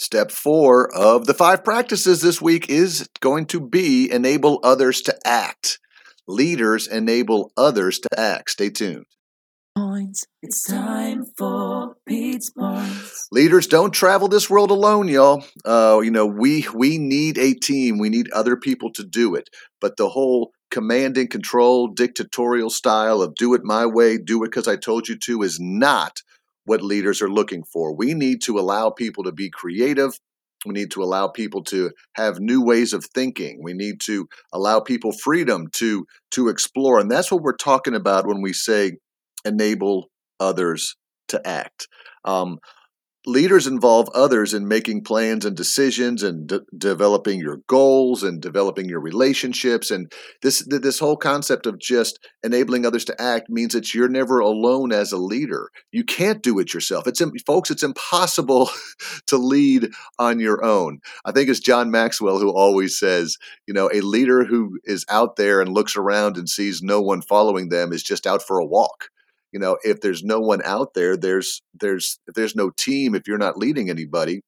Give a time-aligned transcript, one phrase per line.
[0.00, 5.14] Step four of the five practices this week is going to be enable others to
[5.26, 5.78] act.
[6.26, 8.48] Leaders enable others to act.
[8.48, 9.04] Stay tuned.
[9.76, 10.24] Points.
[10.42, 13.28] It's time for Pete's points.
[13.30, 15.44] Leaders don't travel this world alone, y'all.
[15.66, 17.98] Uh, you know, we we need a team.
[17.98, 19.50] We need other people to do it.
[19.82, 24.46] But the whole command and control, dictatorial style of do it my way, do it
[24.46, 26.22] because I told you to, is not
[26.64, 27.94] what leaders are looking for.
[27.94, 30.18] We need to allow people to be creative.
[30.66, 33.60] We need to allow people to have new ways of thinking.
[33.62, 38.26] We need to allow people freedom to to explore, and that's what we're talking about
[38.26, 38.98] when we say
[39.44, 40.96] enable others
[41.28, 41.88] to act.
[42.24, 42.58] Um,
[43.26, 48.88] leaders involve others in making plans and decisions and de- developing your goals and developing
[48.88, 49.90] your relationships.
[49.90, 50.10] And
[50.42, 54.92] this this whole concept of just enabling others to act means that you're never alone
[54.92, 55.70] as a leader.
[55.92, 57.06] You can't do it yourself.
[57.06, 58.70] It's folks it's impossible
[59.26, 61.00] to lead on your own.
[61.24, 63.36] I think it's john maxwell who always says
[63.66, 67.22] you know a leader who is out there and looks around and sees no one
[67.22, 69.10] following them is just out for a walk
[69.52, 73.26] you know if there's no one out there there's there's if there's no team if
[73.26, 74.42] you're not leading anybody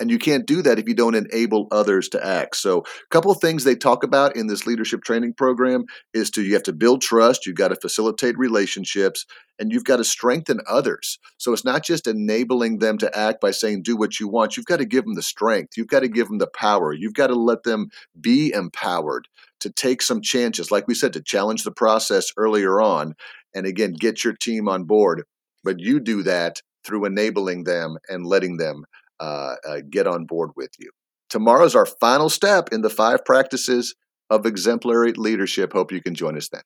[0.00, 2.56] and you can't do that if you don't enable others to act.
[2.56, 6.42] So a couple of things they talk about in this leadership training program is to
[6.42, 9.24] you have to build trust you've got to facilitate relationships
[9.58, 11.18] and you've got to strengthen others.
[11.38, 14.56] So it's not just enabling them to act by saying do what you want.
[14.56, 17.14] You've got to give them the strength you've got to give them the power you've
[17.14, 17.88] got to let them
[18.20, 19.28] be empowered
[19.60, 23.14] to take some chances like we said to challenge the process earlier on
[23.54, 25.24] and again get your team on board.
[25.62, 28.84] But you do that through enabling them and letting them
[29.20, 30.90] uh, uh, get on board with you.
[31.30, 33.94] Tomorrow's our final step in the five practices
[34.30, 35.72] of exemplary leadership.
[35.72, 36.62] Hope you can join us then